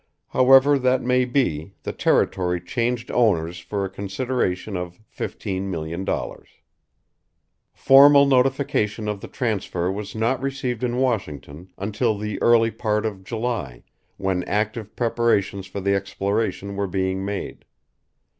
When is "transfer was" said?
9.27-10.15